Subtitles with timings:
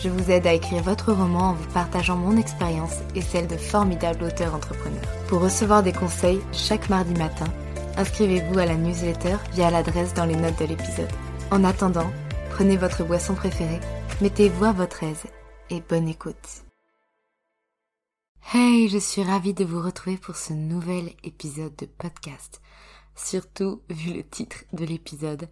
[0.00, 3.56] je vous aide à écrire votre roman en vous partageant mon expérience et celle de
[3.56, 5.02] formidables auteurs entrepreneurs.
[5.26, 7.46] Pour recevoir des conseils chaque mardi matin,
[7.96, 11.10] inscrivez-vous à la newsletter via l'adresse dans les notes de l'épisode.
[11.50, 12.10] En attendant,
[12.50, 13.80] prenez votre boisson préférée,
[14.20, 15.24] mettez-vous à votre aise
[15.70, 16.64] et bonne écoute.
[18.54, 22.62] Hey, je suis ravie de vous retrouver pour ce nouvel épisode de podcast.
[23.16, 25.48] Surtout vu le titre de l'épisode.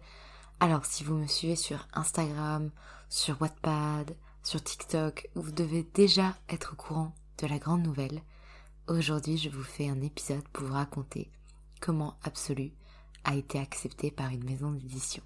[0.59, 2.71] Alors si vous me suivez sur Instagram,
[3.09, 4.15] sur Wattpad,
[4.47, 8.21] sur TikTok, vous devez déjà être au courant de la grande nouvelle.
[8.87, 11.29] Aujourd'hui, je vous fais un épisode pour vous raconter
[11.81, 12.71] comment Absolu
[13.25, 15.21] a été accepté par une maison d'édition.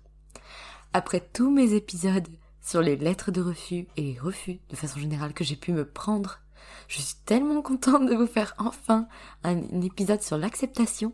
[0.93, 2.29] Après tous mes épisodes
[2.63, 5.87] sur les lettres de refus et les refus de façon générale que j'ai pu me
[5.87, 6.39] prendre
[6.87, 9.07] je suis tellement contente de vous faire enfin
[9.43, 11.13] un, épisode sur l'acceptation.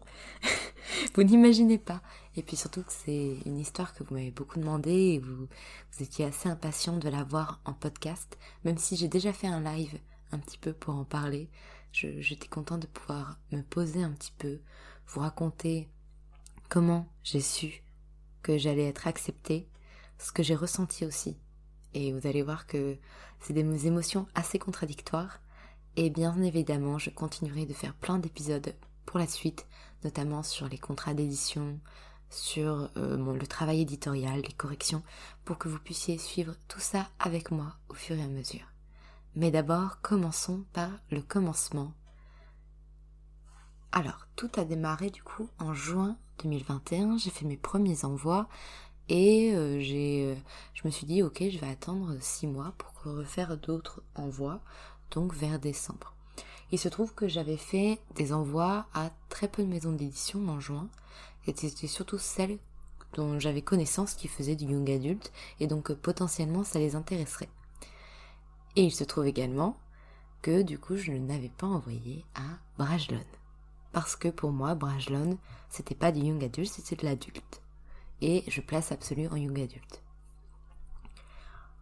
[1.16, 2.02] vous n'imaginez pas.
[2.38, 5.48] Et puis surtout que c'est une histoire que vous m'avez beaucoup demandé et vous,
[6.00, 8.38] étiez assez impatient de la voir en podcast.
[8.64, 10.00] Même si j'ai déjà fait un live
[10.32, 11.50] un petit peu pour en parler,
[11.92, 14.60] j'étais contente de pouvoir me poser un petit peu,
[15.08, 15.90] vous raconter
[16.70, 17.84] comment j'ai su
[18.44, 19.68] que j'allais être acceptée,
[20.20, 21.38] ce que j'ai ressenti aussi.
[21.96, 22.98] Et vous allez voir que
[23.40, 25.42] c'est des émotions assez contradictoires,
[25.96, 28.76] et bien évidemment, je continuerai de faire plein d'épisodes
[29.08, 29.66] pour la suite,
[30.04, 31.80] notamment sur les contrats d'édition,
[32.30, 35.04] sur euh, le travail éditorial, les corrections,
[35.46, 38.66] pour que vous puissiez suivre tout ça avec moi au fur et à mesure.
[39.36, 41.94] Mais d'abord, commençons par le commencement.
[43.92, 48.48] Alors, tout a démarré du coup en juin 2021, j'ai fait mes premiers envois
[49.10, 50.36] et euh, euh,
[50.74, 54.60] je me suis dit ok, je vais attendre six mois pour refaire d'autres envois
[55.12, 56.14] donc vers décembre.
[56.72, 60.60] Il se trouve que j'avais fait des envois à très peu de maisons d'édition en
[60.60, 60.90] juin,
[61.56, 62.60] c'était surtout celles
[63.14, 67.50] dont j'avais connaissance qui faisaient du young adulte, et donc euh, potentiellement ça les intéresserait.
[68.76, 69.78] Et il se trouve également
[70.42, 72.44] que du coup je ne n'avais pas envoyé à
[72.78, 73.24] Brajlon.
[73.92, 75.38] Parce que pour moi, Brajlon,
[75.70, 77.62] c'était pas du young adulte, c'était de l'adulte.
[78.22, 80.04] Et je place absolu en young adulte.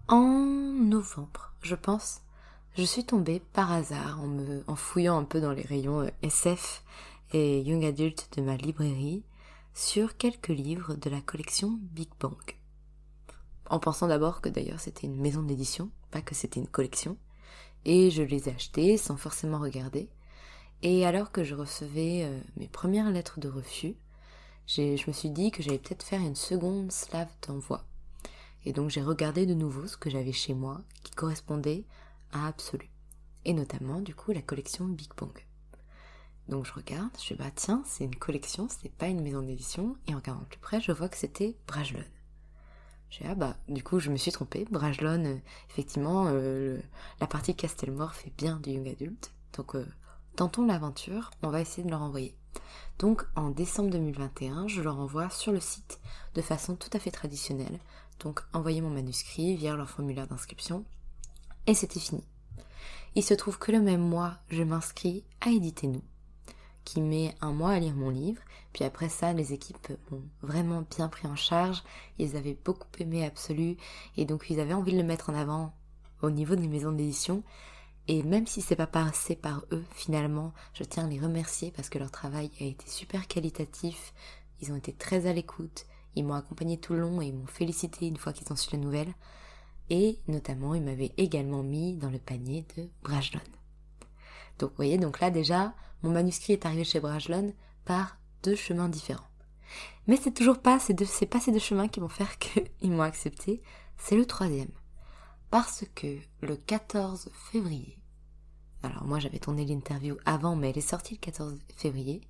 [0.08, 2.22] En novembre, je pense,
[2.78, 6.10] je suis tombée par hasard en me en fouillant un peu dans les rayons euh,
[6.22, 6.84] SF
[7.34, 9.24] et Young Adult de ma librairie
[9.76, 12.58] sur quelques livres de la collection Big Bang.
[13.70, 17.18] En pensant d'abord que d'ailleurs c'était une maison d'édition, pas que c'était une collection,
[17.84, 20.10] et je les ai achetés sans forcément regarder.
[20.82, 23.98] Et alors que je recevais euh, mes premières lettres de refus,
[24.66, 27.84] je me suis dit que j'allais peut-être faire une seconde slave d'envoi.
[28.64, 31.84] Et donc j'ai regardé de nouveau ce que j'avais chez moi, qui correspondait
[32.32, 32.90] absolu.
[33.44, 35.38] Et notamment, du coup, la collection Big Bang.
[36.48, 39.96] Donc je regarde, je fais bah tiens, c'est une collection, c'est pas une maison d'édition,
[40.08, 42.04] et en regardant plus près, je vois que c'était Brajlon.
[43.10, 45.38] Je ah bah du coup je me suis trompée, Brajlon, euh,
[45.72, 46.78] effectivement, euh,
[47.20, 49.88] la partie Castelmore fait bien du young adulte, donc euh,
[50.36, 52.36] tentons l'aventure, on va essayer de leur envoyer.
[53.00, 56.00] Donc en décembre 2021, je leur envoie sur le site
[56.36, 57.80] de façon tout à fait traditionnelle,
[58.20, 60.86] donc envoyer mon manuscrit via leur formulaire d'inscription,
[61.66, 62.24] et c'était fini.
[63.16, 66.04] Il se trouve que le même mois, je m'inscris à Éditer Nous,
[66.86, 68.42] qui met un mois à lire mon livre,
[68.72, 71.84] puis après ça, les équipes m'ont vraiment bien pris en charge,
[72.20, 73.76] ils avaient beaucoup aimé Absolu,
[74.16, 75.74] et donc ils avaient envie de le mettre en avant
[76.22, 77.44] au niveau des maisons d'édition,
[78.08, 81.90] Et même si c'est pas passé par eux, finalement, je tiens à les remercier parce
[81.90, 84.14] que leur travail a été super qualitatif.
[84.62, 85.86] Ils ont été très à l'écoute.
[86.16, 88.70] Ils m'ont accompagné tout le long et ils m'ont félicité une fois qu'ils ont su
[88.74, 89.14] la nouvelle.
[89.90, 93.42] Et notamment, ils m'avaient également mis dans le panier de Brajlon.
[94.60, 95.74] Donc, vous voyez, donc là déjà,
[96.04, 97.54] mon manuscrit est arrivé chez Brajlon
[97.84, 99.28] par deux chemins différents.
[100.08, 102.92] Mais c'est toujours pas ces deux, c'est pas ces deux chemins qui vont faire qu'ils
[102.92, 103.62] m'ont accepté.
[103.98, 104.72] C'est le troisième.
[105.50, 108.00] Parce que le 14 février,
[108.84, 112.22] alors moi j'avais tourné l'interview avant, mais elle est sortie le 14 février,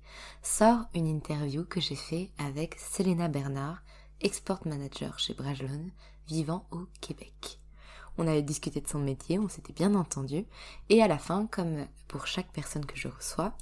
[0.42, 3.82] sort une interview que j'ai fait avec Selena Bernard,
[4.20, 5.90] export manager chez Brajlon,
[6.28, 7.60] vivant au Québec.
[8.18, 10.44] On avait discuté de son métier, on s'était bien entendu,
[10.88, 13.52] et à la fin, comme pour chaque personne que je reçois,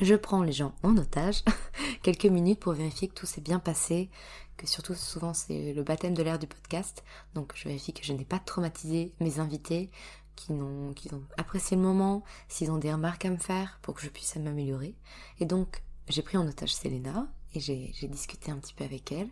[0.00, 1.42] je prends les gens en otage
[2.02, 4.10] quelques minutes pour vérifier que tout s'est bien passé,
[4.56, 7.02] que surtout souvent c'est le baptême de l'air du podcast,
[7.34, 9.90] donc je vérifie que je n'ai pas traumatisé mes invités,
[10.34, 14.02] qu'ils ont, ont apprécié le moment, s'ils ont des remarques à me faire pour que
[14.02, 14.94] je puisse m'améliorer.
[15.40, 19.28] Et donc j'ai pris en otage Selena et j'ai discuté un petit peu avec elle.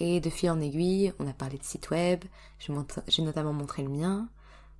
[0.00, 2.24] Et de fil en aiguille, on a parlé de site web,
[2.58, 4.28] j'ai notamment montré le mien,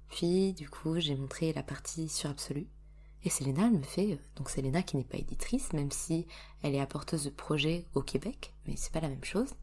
[0.09, 2.69] puis du coup j'ai montré la partie sur Absolu.
[3.25, 6.27] Et Selena, elle me fait, euh, donc Selena qui n'est pas éditrice, même si
[6.63, 9.55] elle est apporteuse de projets au Québec, mais c'est pas la même chose,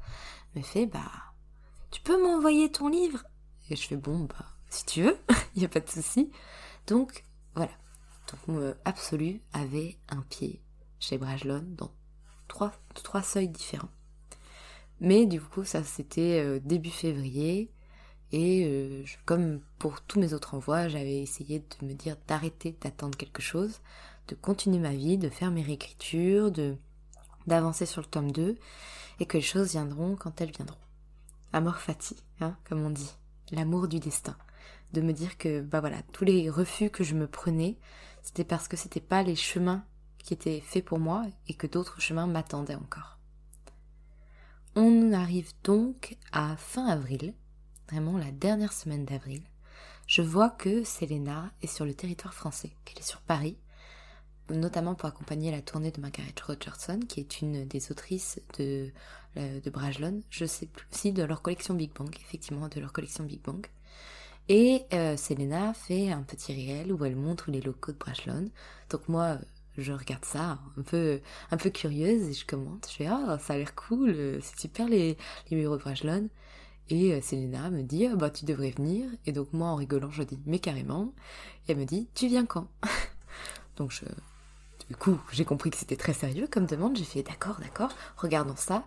[0.55, 1.11] me fait, bah,
[1.91, 3.23] tu peux m'envoyer ton livre?
[3.69, 5.17] Et je fais, bon, bah, si tu veux,
[5.55, 6.31] il n'y a pas de souci.
[6.87, 7.23] Donc,
[7.55, 7.71] voilà.
[8.29, 10.61] Donc, euh, Absolu avait un pied
[10.99, 11.91] chez Brajlon dans
[12.47, 13.89] trois, trois seuils différents.
[15.01, 17.71] Mais du coup, ça c'était euh, début février.
[18.31, 23.17] Et euh, comme pour tous mes autres envois, j'avais essayé de me dire d'arrêter d'attendre
[23.17, 23.81] quelque chose,
[24.27, 26.51] de continuer ma vie, de faire mes réécritures,
[27.47, 28.57] d'avancer sur le tome 2,
[29.19, 30.79] et que les choses viendront quand elles viendront.
[31.53, 33.11] Amor fati, hein, comme on dit,
[33.51, 34.35] l'amour du destin.
[34.93, 37.77] De me dire que, bah voilà, tous les refus que je me prenais,
[38.23, 39.85] c'était parce que c'était pas les chemins
[40.17, 43.14] qui étaient faits pour moi et que d'autres chemins m'attendaient encore.
[44.77, 47.33] On arrive donc à fin avril,
[47.89, 49.41] vraiment la dernière semaine d'avril,
[50.05, 53.57] je vois que Selena est sur le territoire français, qu'elle est sur Paris,
[54.49, 58.91] notamment pour accompagner la tournée de Margaret Rogerson, qui est une des autrices de,
[59.37, 59.71] euh, de
[60.29, 63.65] je sais plus si de leur collection Big Bang, effectivement de leur collection Big Bang.
[64.49, 68.51] Et euh, Selena fait un petit réel où elle montre les locaux de Brajlon.
[68.89, 69.39] Donc moi,
[69.77, 71.19] je regarde ça un peu,
[71.51, 72.87] un peu curieuse et je commente.
[72.89, 75.17] Je fais ah ça a l'air cool, c'est super les,
[75.51, 76.29] les de.
[76.89, 79.09] Et euh, Selena me dit, ah bah tu devrais venir.
[79.25, 81.13] Et donc moi en rigolant, je dis, mais carrément.
[81.67, 82.67] Et elle me dit, tu viens quand?
[83.77, 83.91] Donc.
[84.89, 86.95] Du coup, j'ai compris que c'était très sérieux comme demande.
[86.95, 88.85] J'ai fait, d'accord, d'accord, regardons ça.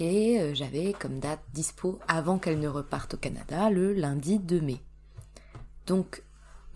[0.00, 4.60] Et euh, j'avais comme date dispo avant qu'elle ne reparte au Canada, le lundi 2
[4.60, 4.80] mai.
[5.86, 6.24] Donc,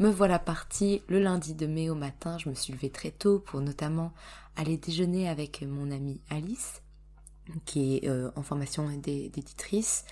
[0.01, 2.39] me voilà partie le lundi 2 mai au matin.
[2.39, 4.13] Je me suis levée très tôt pour notamment
[4.57, 6.83] aller déjeuner avec mon amie Alice,
[7.65, 10.05] qui est euh, en formation d'éditrice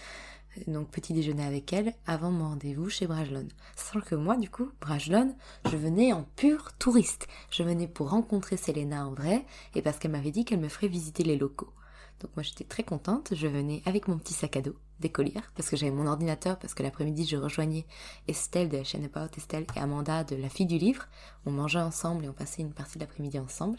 [0.66, 3.48] donc petit déjeuner avec elle avant mon rendez-vous chez Brajlon.
[3.76, 5.34] Sachant que moi, du coup, Brajlon,
[5.70, 7.28] je venais en pur touriste.
[7.50, 9.44] Je venais pour rencontrer Selena en vrai
[9.74, 11.72] et parce qu'elle m'avait dit qu'elle me ferait visiter les locaux.
[12.20, 15.68] Donc moi j'étais très contente, je venais avec mon petit sac à dos d'écolière parce
[15.68, 17.86] que j'avais mon ordinateur parce que l'après-midi je rejoignais
[18.26, 21.06] Estelle de la chaîne About Estelle et Amanda de la fille du livre.
[21.46, 23.78] On mangeait ensemble et on passait une partie de l'après-midi ensemble.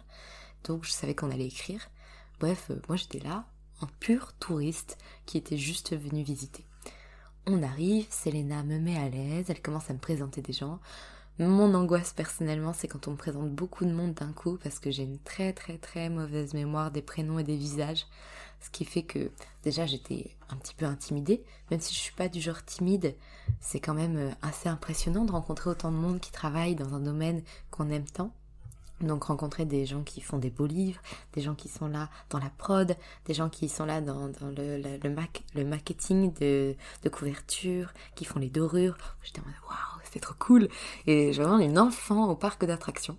[0.63, 1.89] Donc je savais qu'on allait écrire.
[2.39, 3.45] Bref, euh, moi j'étais là
[3.81, 6.65] en pur touriste qui était juste venu visiter.
[7.47, 10.79] On arrive, Selena me met à l'aise, elle commence à me présenter des gens.
[11.39, 14.91] Mon angoisse personnellement, c'est quand on me présente beaucoup de monde d'un coup parce que
[14.91, 18.05] j'ai une très très très mauvaise mémoire des prénoms et des visages.
[18.61, 19.31] Ce qui fait que
[19.63, 23.15] déjà j'étais un petit peu intimidée, même si je suis pas du genre timide,
[23.59, 26.99] c'est quand même euh, assez impressionnant de rencontrer autant de monde qui travaille dans un
[26.99, 28.31] domaine qu'on aime tant.
[29.01, 30.99] Donc rencontrer des gens qui font des beaux livres,
[31.33, 34.77] des gens qui sont là dans la prod, des gens qui sont là dans, le,
[34.77, 38.97] le, le, marketing de, de, couverture, qui font les dorures.
[39.23, 40.67] J'étais en mode waouh, c'était trop cool.
[41.07, 43.17] Et j'ai vraiment une enfant au parc d'attractions.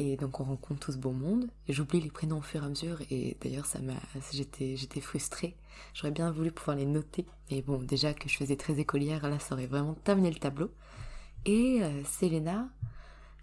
[0.00, 1.48] Et donc on rencontre tout ce beau monde.
[1.68, 2.98] J'oublie les prénoms au fur et à mesure.
[3.10, 3.94] Et d'ailleurs ça m'a,
[4.32, 5.56] j'étais, j'étais frustrée.
[5.92, 7.26] J'aurais bien voulu pouvoir les noter.
[7.50, 10.70] Mais bon, déjà que je faisais très écolière, là ça aurait vraiment terminé le tableau.
[11.46, 12.68] Et euh, Selena,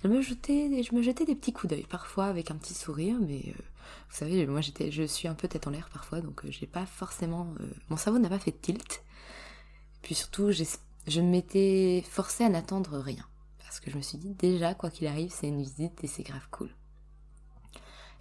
[0.01, 3.17] je me jetais, je me jetais des petits coups d'œil parfois avec un petit sourire,
[3.19, 3.61] mais euh,
[4.09, 6.67] vous savez, moi j'étais, je suis un peu tête en l'air parfois, donc euh, j'ai
[6.67, 9.03] pas forcément, euh, mon cerveau n'a pas fait tilt.
[10.03, 13.25] Puis surtout, je m'étais forcée à n'attendre rien,
[13.65, 16.23] parce que je me suis dit déjà quoi qu'il arrive, c'est une visite et c'est
[16.23, 16.69] grave cool.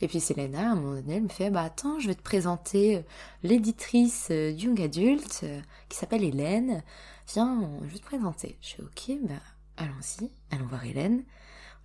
[0.01, 2.23] Et puis Selena, à un moment donné, elle me fait Bah attends, je vais te
[2.23, 3.05] présenter
[3.43, 5.45] l'éditrice Young Adult
[5.89, 6.83] qui s'appelle Hélène.
[7.33, 8.59] Viens, je vais te présenter.
[8.61, 9.35] Je fais Ok, bah
[9.77, 11.25] allons-y, allons voir Hélène.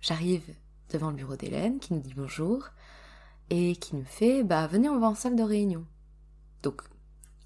[0.00, 0.42] J'arrive
[0.90, 2.68] devant le bureau d'Hélène qui nous dit bonjour
[3.48, 5.86] et qui nous fait bah venez on va en salle de réunion.
[6.62, 6.82] Donc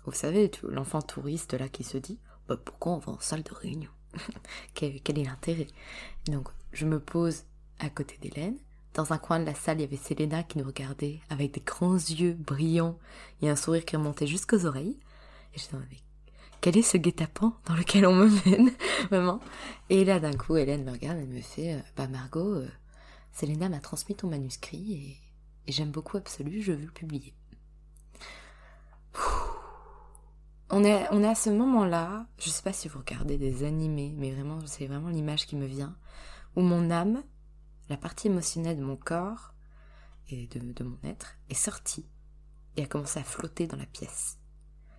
[0.07, 2.19] vous savez l'enfant touriste là qui se dit
[2.49, 3.91] bah pourquoi on va en salle de réunion?
[4.75, 5.67] quel, est l'intérêt?
[6.27, 7.45] Donc je me pose
[7.79, 8.57] à côté d'Hélène.
[8.95, 11.61] Dans un coin de la salle, il y avait Selena qui nous regardait avec des
[11.61, 12.97] grands yeux brillants
[13.43, 14.99] et un sourire qui remontait jusqu'aux oreilles.
[15.55, 15.83] Et je me
[16.65, 18.71] quel est ce guet-apens dans lequel on me mène
[19.11, 19.39] Vraiment?
[19.91, 22.71] Et là, d'un coup, Hélène me regarde et me fait, euh, bah Margot, euh,
[23.59, 25.21] m'a transmis ton manuscrit
[25.67, 27.35] et, j'aime beaucoup Absolu, je veux le publier.
[30.71, 34.15] On est, on est à ce moment-là, je sais pas si vous regardez des animés,
[34.17, 35.97] mais vraiment, c'est vraiment l'image qui me vient,
[36.57, 37.23] où mon âme,
[37.89, 39.53] la partie émotionnelle de mon corps
[40.31, 42.07] et de, de mon être, est sortie
[42.77, 44.39] et a commencé à flotter dans la pièce.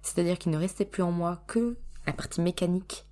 [0.02, 3.08] C'est-à-dire qu'il ne restait plus en moi que la partie mécanique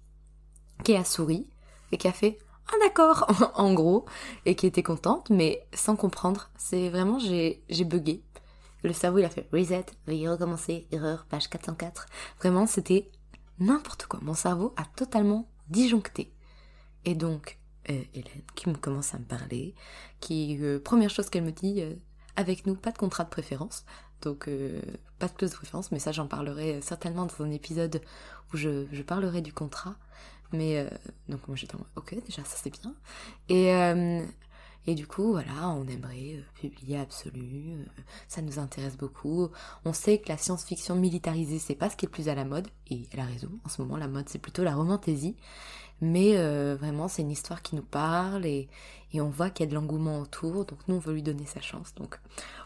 [0.84, 1.50] qui a souri
[1.92, 4.06] et qui a fait ah d'accord en gros
[4.46, 6.52] et qui était contente mais sans comprendre.
[6.58, 8.24] C'est vraiment j'ai j'ai bugué
[8.84, 12.06] le cerveau il a fait reset veuillez recommencer erreur page 404
[12.40, 13.12] vraiment c'était
[13.60, 14.20] n'importe quoi.
[14.22, 16.34] Mon cerveau a totalement disjoncté.
[17.06, 17.60] Et donc
[17.90, 19.76] euh, Hélène qui me commence à me parler
[20.20, 21.94] qui euh, première chose qu'elle me dit euh,
[22.36, 23.86] avec nous pas de contrat de préférence.
[24.22, 24.50] Donc
[25.20, 28.02] pas de clause de préférence mais ça j'en parlerai certainement dans un épisode
[28.54, 29.96] où je, parlerai du contrat.
[30.54, 30.90] Mais
[31.28, 32.96] donc moi j'étais en ok déjà ça c'est bien.
[33.50, 33.74] Et,
[34.88, 37.86] et du coup voilà, on aimerait euh, publier Absolu,
[38.28, 39.50] ça nous intéresse beaucoup.
[39.86, 42.46] On sait que la science-fiction militarisée c'est pas ce qui est le plus à la
[42.46, 45.36] mode, et elle a raison, en ce moment la mode c'est plutôt la romantaisie.
[46.02, 46.36] Mais
[46.76, 48.68] vraiment c'est une histoire qui nous parle et,
[49.14, 51.46] et on voit qu'il y a de l'engouement autour, donc nous on veut lui donner
[51.46, 51.96] sa chance.
[51.96, 52.20] Donc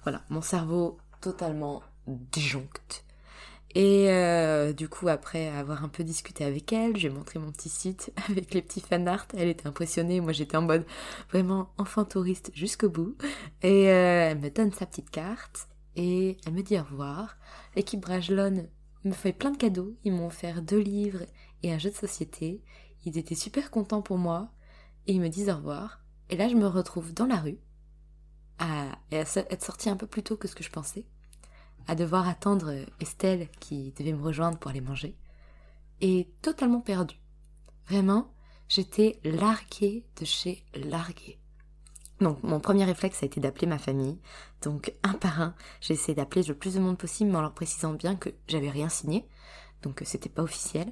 [0.03, 3.03] voilà, mon cerveau totalement disjoncte.
[3.79, 7.69] Et euh, du coup, après avoir un peu discuté avec elle, j'ai montré mon petit
[7.69, 9.27] site avec les petits fanarts.
[9.37, 10.19] Elle était impressionnée.
[10.19, 10.83] Moi, j'étais en mode
[11.29, 13.15] vraiment enfant touriste jusqu'au bout.
[13.61, 17.37] Et euh, elle me donne sa petite carte et elle me dit au revoir.
[17.75, 18.67] L'équipe Brajlon
[19.03, 19.95] me fait plein de cadeaux.
[20.03, 21.27] Ils m'ont offert deux livres
[21.61, 22.63] et un jeu de société.
[23.05, 24.49] Ils étaient super contents pour moi
[25.05, 26.03] et ils me disent au revoir.
[26.31, 27.59] Et là, je me retrouve dans la rue
[28.57, 31.05] à être sortie un peu plus tôt que ce que je pensais
[31.87, 35.17] à devoir attendre Estelle qui devait me rejoindre pour aller manger,
[36.01, 37.19] et totalement perdue.
[37.87, 38.33] Vraiment,
[38.67, 41.39] j'étais larguée de chez larguée.
[42.19, 44.19] Donc mon premier réflexe a été d'appeler ma famille.
[44.61, 47.53] Donc un par un, j'ai essayé d'appeler le plus de monde possible, mais en leur
[47.53, 49.27] précisant bien que j'avais rien signé,
[49.83, 50.91] donc que c'était pas officiel,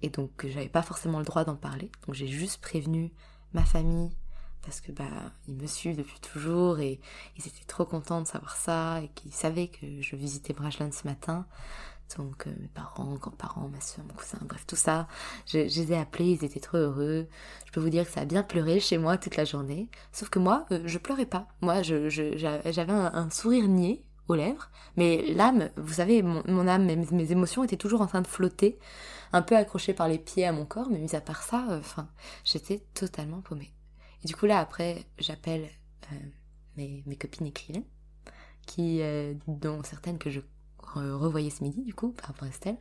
[0.00, 1.90] et donc que j'avais pas forcément le droit d'en parler.
[2.06, 3.12] Donc j'ai juste prévenu
[3.52, 4.10] ma famille,
[4.62, 5.04] parce que bah
[5.48, 7.00] ils me suivent depuis toujours et
[7.36, 11.06] ils étaient trop contents de savoir ça et qu'ils savaient que je visitais Brajlan ce
[11.06, 11.46] matin.
[12.16, 15.08] Donc euh, mes parents, grands-parents, ma soeur, mon cousin, bref tout ça,
[15.46, 17.26] je, les ai appelés, ils étaient trop heureux.
[17.66, 19.88] Je peux vous dire que ça a bien pleuré chez moi toute la journée.
[20.12, 21.48] Sauf que moi, euh, je pleurais pas.
[21.60, 26.96] Moi, je, j'avais un, sourire niais aux lèvres, mais l'âme, vous savez, mon, âme, mes,
[26.96, 28.78] mes, émotions étaient toujours en train de flotter,
[29.32, 31.80] un peu accrochées par les pieds à mon corps, mais mis à part ça, euh,
[31.80, 32.08] enfin,
[32.44, 33.72] j'étais totalement paumée.
[34.24, 35.68] Du coup là après j'appelle
[36.12, 36.16] euh,
[36.76, 37.84] mes, mes, copines écrivaines,
[38.66, 40.40] qui, euh, dont certaines que je
[40.78, 42.78] revoyais ce midi du coup par rapport à Estelle,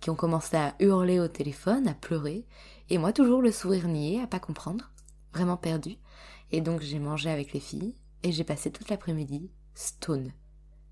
[0.00, 2.46] qui ont commencé à hurler au téléphone, à pleurer,
[2.88, 4.90] et moi toujours le sourire nié, à pas comprendre,
[5.32, 5.96] vraiment perdu.
[6.52, 10.32] Et donc j'ai mangé avec les filles, et j'ai passé toute l'après-midi stone,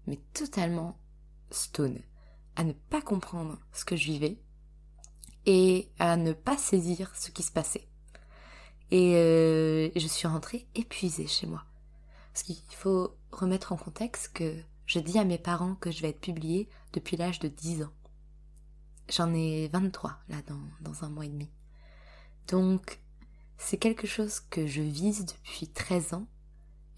[0.07, 0.99] mais totalement
[1.51, 1.99] stone,
[2.57, 4.39] à ne pas comprendre ce que je vivais,
[5.47, 7.88] et à ne pas saisir ce qui se passait.
[8.93, 11.65] Euh, et je suis rentrée épuisée chez moi.
[12.33, 14.55] Parce qu'il faut remettre en contexte que
[14.87, 17.93] je dis à mes parents que je vais être publiée depuis l'âge de 10 ans.
[19.11, 21.51] J'en ai 23 là dans, dans un mois et demi.
[22.47, 23.01] Donc
[23.59, 26.27] c'est quelque chose que je vise depuis 13 ans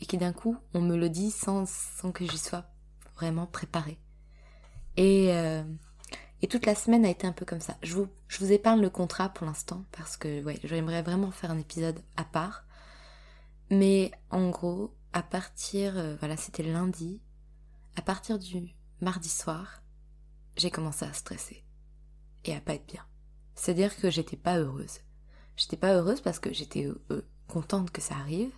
[0.00, 2.64] et qui d'un coup on me le dit sans, sans que j'y sois
[3.14, 3.99] vraiment préparée.
[4.97, 5.62] Et euh,
[6.42, 7.76] et toute la semaine a été un peu comme ça.
[7.82, 11.50] Je vous, je vous épargne le contrat pour l'instant parce que ouais, j'aimerais vraiment faire
[11.50, 12.64] un épisode à part.
[13.70, 17.20] Mais en gros, à partir, euh, voilà, c'était lundi,
[17.97, 19.82] à partir du mardi soir,
[20.56, 21.64] j'ai commencé à stresser
[22.44, 23.04] et à pas être bien.
[23.54, 25.00] C'est-à-dire que j'étais pas heureuse.
[25.56, 28.52] J'étais pas heureuse parce que j'étais euh, contente que ça arrive,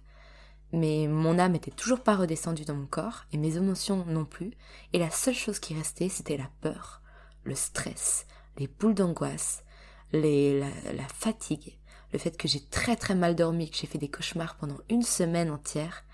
[0.72, 4.52] mais mon âme était toujours pas redescendue dans mon corps et mes émotions non plus.
[4.92, 7.01] Et la seule chose qui restait, c'était la peur
[7.44, 8.26] le stress,
[8.58, 9.64] les boules d'angoisse,
[10.12, 10.68] la,
[11.14, 11.78] fatigue,
[12.12, 15.02] le fait que j'ai très très mal dormi, que j'ai fait des cauchemars pendant une
[15.02, 16.04] semaine entière,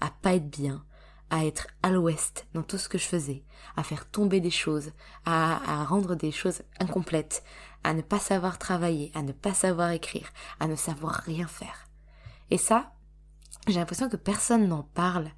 [0.00, 0.84] à pas être bien,
[1.30, 3.44] à être à l'ouest dans tout ce que je faisais,
[3.76, 4.92] à faire tomber des choses,
[5.24, 7.42] à, à rendre des choses incomplètes,
[7.84, 10.30] à ne pas savoir travailler, à ne pas savoir écrire,
[10.60, 11.86] à ne savoir rien faire.
[12.50, 12.92] Et ça,
[13.66, 15.30] j'ai l'impression que personne n'en parle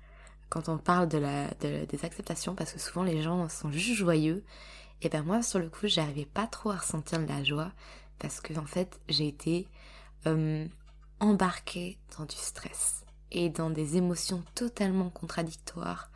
[0.48, 4.44] quand on parle de la, des acceptations parce que souvent les gens sont juste joyeux.
[5.02, 7.72] Et ben moi sur le coup j'arrivais pas trop à ressentir de la joie
[8.18, 9.68] parce que en fait j'ai été
[11.20, 16.10] embarquée dans du stress et dans des émotions totalement contradictoires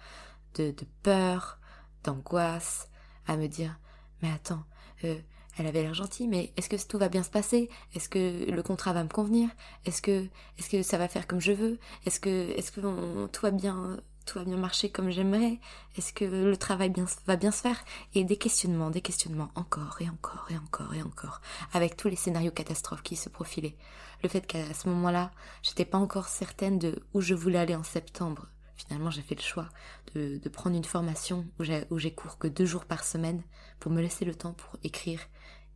[0.57, 1.59] de, de peur,
[2.03, 2.91] d'angoisse,
[3.27, 3.79] à me dire
[4.23, 4.65] mais attends,
[5.05, 5.19] euh,
[5.57, 7.71] elle avait l'air gentille, mais est-ce que tout va bien se passer?
[7.95, 9.49] Est-ce que le contrat va me convenir?
[9.85, 10.27] Est-ce que,
[10.59, 11.79] est-ce que ça va faire comme je veux?
[12.07, 15.59] Est-ce que, est-ce que tout va bien, tout va bien marcher comme j'aimerais?
[15.97, 17.85] Est-ce que le travail bien, va bien se faire?
[18.15, 21.41] Et des questionnements, des questionnements, encore et encore et encore et encore,
[21.73, 23.77] avec tous les scénarios catastrophes qui se profilaient.
[24.23, 25.31] Le fait qu'à ce moment-là,
[25.63, 28.49] j'étais pas encore certaine de où je voulais aller en septembre.
[28.77, 29.69] Finalement, j'ai fait le choix
[30.15, 33.43] de, de prendre une formation où j'ai cours que deux jours par semaine
[33.79, 35.21] pour me laisser le temps pour écrire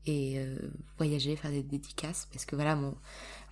[0.09, 0.57] et euh,
[0.97, 2.97] voyager, faire des dédicaces, parce que voilà, mon,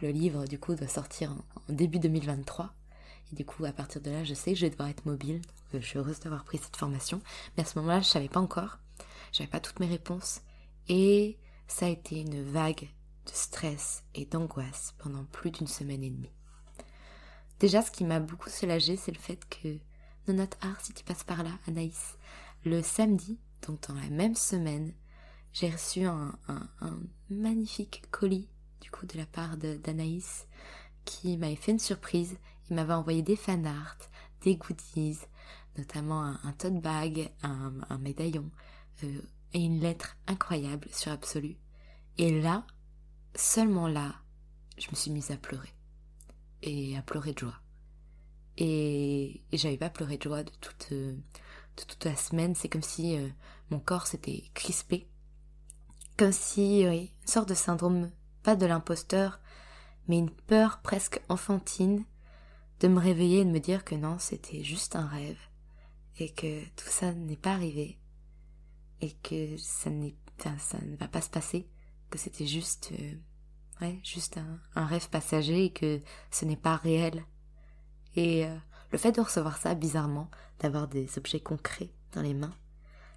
[0.00, 2.72] le livre du coup doit sortir en, début 2023.
[3.32, 5.40] Et du coup, à partir de là, je sais que je vais devoir être mobile.
[5.72, 7.20] Je suis heureuse d'avoir pris cette formation.
[7.56, 8.78] Mais à ce moment-là, je savais pas encore.
[9.32, 10.40] J'avais pas toutes mes réponses.
[10.88, 12.88] Et ça a été une vague
[13.26, 16.32] de stress et d'angoisse pendant plus d'une semaine et demie.
[17.58, 19.78] Déjà, ce qui m'a beaucoup soulagée, c'est le fait que
[20.32, 22.16] notre art, si tu passes par là, Anaïs,
[22.64, 24.92] le samedi, donc dans la même semaine,
[25.52, 26.38] j'ai reçu un,
[27.30, 28.48] magnifique colis
[28.80, 30.46] du coup de la part d'Anaïs
[31.04, 32.36] qui m'avait fait une surprise.
[32.68, 33.98] Il m'avait envoyé des fan art,
[34.42, 35.18] des goodies,
[35.76, 38.50] notamment un, tote bag, un, médaillon
[39.04, 39.20] euh,
[39.52, 41.56] et une lettre incroyable sur Absolu.
[42.18, 42.66] Et là,
[43.34, 44.14] seulement là,
[44.78, 45.74] je me suis mise à pleurer
[46.62, 47.60] et à pleurer de joie.
[48.58, 52.54] Et, j'avais pas pleuré de joie de toute, euh, de toute la semaine.
[52.54, 53.28] C'est comme si euh,
[53.70, 55.08] mon corps s'était crispé
[56.16, 58.10] comme si, oui, une sorte de syndrome,
[58.42, 59.38] pas de l'imposteur,
[60.08, 62.04] mais une peur presque enfantine
[62.80, 65.38] de me réveiller et de me dire que non, c'était juste un rêve,
[66.18, 67.98] et que tout ça n'est pas arrivé,
[69.00, 70.16] et que ça, n'est,
[70.58, 71.68] ça ne va pas se passer,
[72.10, 73.14] que c'était juste, euh,
[73.80, 77.24] ouais, juste un, un, rêve passager et que ce n'est pas réel.
[78.14, 78.56] Et euh,
[78.92, 82.54] le fait de recevoir ça, bizarrement, d'avoir des objets concrets dans les mains,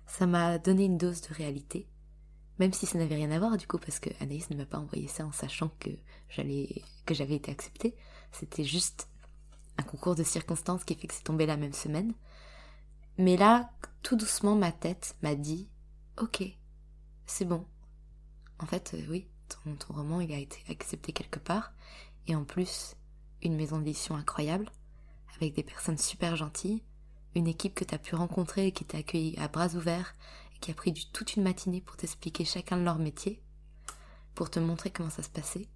[0.08, 1.88] ça m'a donné une dose de réalité
[2.60, 4.78] même si ça n'avait rien à voir du coup, parce que Anaïs ne m'a pas
[4.78, 5.90] envoyé ça en sachant que
[7.06, 7.96] que j'avais été acceptée.
[8.32, 9.10] C'était juste
[9.80, 12.14] un concours de circonstances qui fait que c'est tombé la même semaine.
[13.18, 13.72] Mais là,
[14.04, 15.70] tout doucement, ma tête m'a dit,
[16.18, 16.44] ok,
[17.26, 17.66] c'est bon.
[18.60, 21.74] En fait, euh, oui, ton, roman, il a été accepté quelque part.
[22.28, 22.96] Et en plus,
[23.42, 24.70] une maison d'édition incroyable,
[25.38, 26.84] avec des personnes super gentilles,
[27.36, 30.14] une équipe que tu as pu rencontrer et qui t'a accueilli à bras ouverts
[30.60, 33.42] qui a pris du, toute une matinée pour t'expliquer chacun de leur métier,
[34.36, 35.70] pour te montrer comment ça se passait.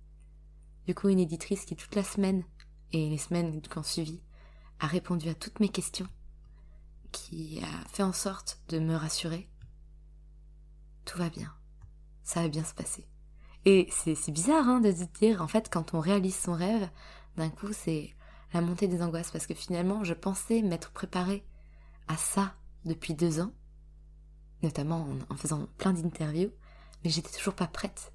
[0.87, 2.43] Du coup, une éditrice qui toute la semaine
[2.93, 4.21] et les semaines qui ont suivi
[4.79, 6.07] a répondu à toutes mes questions,
[7.11, 9.49] qui a fait en sorte de me rassurer.
[11.05, 11.53] Tout va bien,
[12.23, 13.07] ça va bien se passer.
[13.65, 16.89] Et c'est bizarre hein, de se dire, en fait, quand on réalise son rêve,
[17.37, 18.13] d'un coup, c'est
[18.53, 21.45] la montée des angoisses, parce que finalement, je pensais m'être préparée
[22.07, 23.53] à ça depuis deux ans,
[24.61, 26.51] notamment en, faisant plein d'interviews,
[27.03, 28.13] mais j'étais toujours pas prête.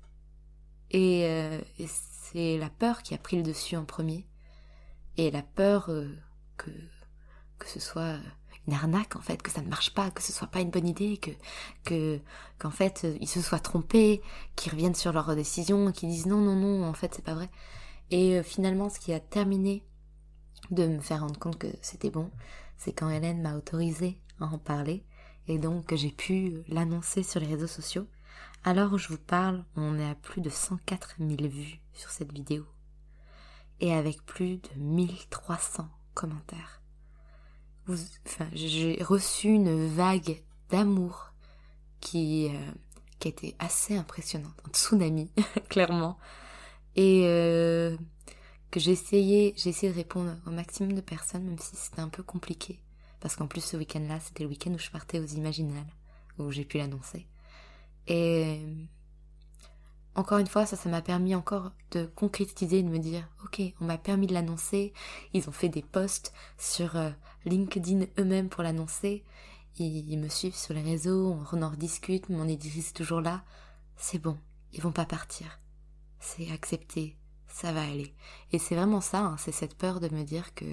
[0.94, 4.26] Euh, et, c'est la peur qui a pris le dessus en premier,
[5.18, 6.08] et la peur euh,
[6.56, 6.70] que,
[7.58, 8.16] que ce soit
[8.66, 10.86] une arnaque en fait, que ça ne marche pas, que ce soit pas une bonne
[10.86, 11.32] idée, que
[11.84, 12.20] que
[12.58, 14.22] qu'en fait euh, ils se soient trompés,
[14.56, 17.50] qu'ils reviennent sur leur décision, qu'ils disent non non non en fait c'est pas vrai.
[18.10, 19.84] Et finalement ce qui a terminé
[20.70, 22.30] de me faire rendre compte que c'était bon,
[22.76, 25.04] c'est quand Hélène m'a autorisé à en parler
[25.48, 28.06] et donc j'ai pu l'annoncer sur les réseaux sociaux.
[28.64, 32.66] Alors je vous parle, on est à plus de 104 000 vues sur cette vidéo
[33.80, 36.82] et avec plus de 1300 commentaires.
[37.88, 41.32] enfin, j'ai reçu une vague d'amour
[42.00, 42.70] qui, euh,
[43.18, 45.30] qui été assez impressionnante, un tsunami,
[45.68, 46.18] clairement,
[46.96, 47.96] et euh,
[48.70, 52.08] que j'ai essayé, j'ai essayé de répondre au maximum de personnes, même si c'était un
[52.08, 52.80] peu compliqué
[53.20, 55.86] parce qu'en plus ce week-end-là, c'était le week-end où je partais aux Imaginales,
[56.38, 57.26] où j'ai pu l'annoncer.
[58.06, 58.60] Et
[60.18, 63.84] encore une fois, ça, ça m'a permis encore de concrétiser, de me dire, ok, on
[63.84, 64.92] m'a permis de l'annoncer,
[65.32, 67.10] ils ont fait des posts sur euh,
[67.44, 69.24] LinkedIn eux-mêmes pour l'annoncer,
[69.78, 73.44] ils, me suivent sur les réseaux, on en rediscute, mon éditrice est toujours là,
[73.96, 74.36] c'est bon,
[74.72, 75.60] ils vont pas partir,
[76.18, 78.12] c'est accepté, ça va aller.
[78.50, 80.66] Et c'est vraiment ça, hein, c'est cette peur de me dire que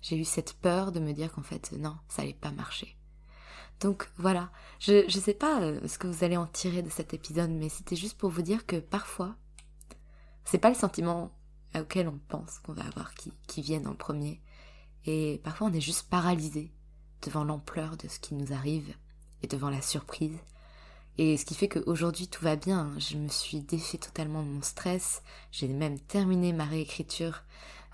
[0.00, 2.97] j'ai eu cette peur de me dire qu'en fait, non, ça allait pas marcher.
[3.80, 7.14] Donc voilà, je ne sais pas euh, ce que vous allez en tirer de cet
[7.14, 9.36] épisode, mais c'était juste pour vous dire que parfois,
[10.44, 11.30] c'est pas le sentiment
[11.76, 14.40] auquel on pense qu'on va avoir qui, qui viennent en premier.
[15.04, 16.72] Et parfois on est juste paralysé
[17.22, 18.94] devant l'ampleur de ce qui nous arrive
[19.42, 20.38] et devant la surprise.
[21.18, 22.92] Et ce qui fait qu'aujourd'hui tout va bien.
[22.98, 25.22] Je me suis défait totalement de mon stress.
[25.50, 27.42] J'ai même terminé ma réécriture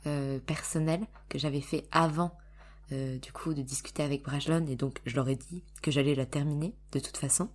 [0.07, 2.37] euh, personnelle que j'avais fait avant
[2.95, 6.15] euh, du coup de discuter avec Brajlon et donc je leur ai dit que j'allais
[6.15, 7.51] la terminer de toute façon.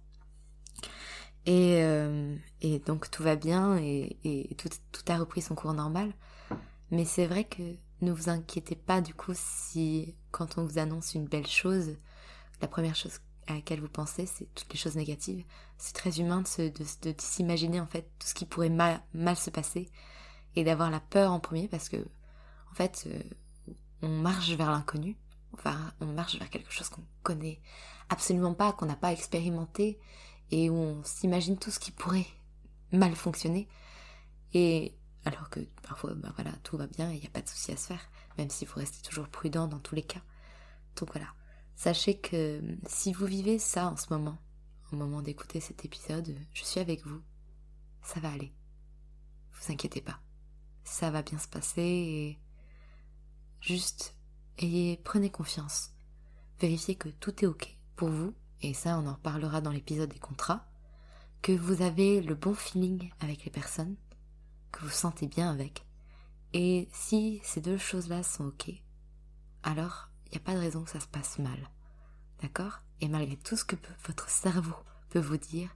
[1.46, 6.14] Et, euh, et donc tout va bien et, tout, tout, a repris son cours normal.
[6.92, 11.16] Mais c'est vrai que ne vous inquiétez pas du coup si quand on vous annonce
[11.16, 11.96] une belle chose,
[12.62, 15.44] la première chose à laquelle vous pensez, c'est toutes les choses négatives.
[15.78, 19.50] C'est très humain de, de, s'imaginer en fait tout ce qui pourrait mal, mal se
[19.50, 19.90] passer
[20.56, 23.24] et d'avoir la peur en premier parce que en fait euh,
[24.02, 25.18] on marche vers l'inconnu,
[26.02, 27.62] on marche vers quelque chose qu'on connaît
[28.10, 30.00] absolument pas, qu'on n'a pas expérimenté
[30.52, 32.28] et où on s'imagine tout ce qui pourrait
[32.92, 33.68] mal fonctionner.
[34.54, 37.50] Et alors que parfois, ben voilà, tout va bien et il n'y a pas de
[37.50, 40.22] souci à se faire, même s'il faut rester toujours prudent dans tous les cas.
[40.96, 41.28] Donc voilà,
[41.76, 44.40] sachez que si vous vivez ça en ce moment,
[44.92, 47.22] au moment d'écouter cet épisode, je suis avec vous.
[48.02, 48.54] Ça va aller.
[49.52, 50.20] Vous inquiétez pas.
[50.84, 52.40] Ça va bien se passer et
[53.62, 54.16] juste
[54.60, 55.92] ayez, prenez confiance.
[56.60, 60.20] Vérifiez que tout est ok pour vous, et ça on en reparlera dans l'épisode des
[60.20, 60.66] contrats,
[61.42, 63.96] que vous avez le bon feeling avec les personnes,
[64.72, 65.86] que vous sentez bien avec.
[66.54, 68.72] Et si ces deux choses-là sont ok,
[69.64, 71.70] alors il n'y a pas de raison que ça se passe mal.
[72.42, 72.80] D'accord?
[73.02, 74.76] Et malgré tout ce que votre cerveau
[75.10, 75.76] peut vous dire,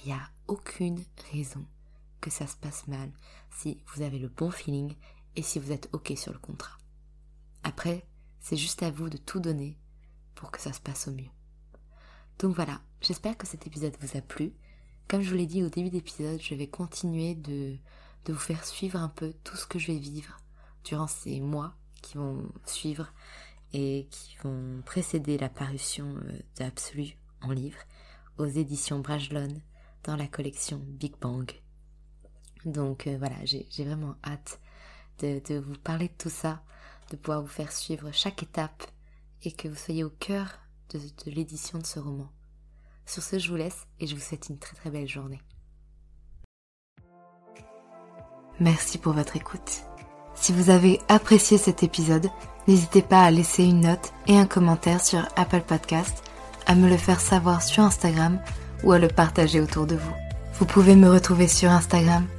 [0.00, 1.64] il n'y a aucune raison
[2.20, 3.10] que ça se passe mal
[3.50, 4.94] si vous avez le bon feeling
[5.36, 6.76] et si vous êtes ok sur le contrat.
[7.62, 8.06] Après,
[8.48, 9.76] c'est juste à vous de tout donner
[10.34, 11.28] pour que ça se passe au mieux.
[12.38, 14.54] Donc voilà, j'espère que cet épisode vous a plu.
[15.06, 17.76] Comme je vous l'ai dit au début d'épisode, je vais continuer de,
[18.24, 20.38] de vous faire suivre un peu tout ce que je vais vivre
[20.82, 23.12] durant ces mois qui vont suivre
[23.74, 27.80] et qui vont précéder la parution euh, d'Absolu en livre
[28.38, 29.60] aux éditions Brajlon
[30.04, 31.52] dans la collection Big Bang.
[32.64, 34.58] Donc euh, voilà, j'ai vraiment hâte
[35.18, 36.62] de, de, vous parler de tout ça,
[37.10, 38.86] de pouvoir vous faire suivre chaque étape
[39.42, 40.58] et que vous soyez au cœur
[40.90, 42.28] de, l'édition de ce roman.
[43.06, 45.40] Sur ce, je vous laisse et je vous souhaite une très très belle journée.
[48.60, 49.82] Merci pour votre écoute.
[50.34, 52.28] Si vous avez apprécié cet épisode,
[52.66, 56.22] n'hésitez pas à laisser une note et un commentaire sur Apple Podcast,
[56.66, 58.40] à me le faire savoir sur Instagram
[58.84, 60.14] ou à le partager autour de vous.
[60.54, 62.26] Vous pouvez me retrouver sur Instagram,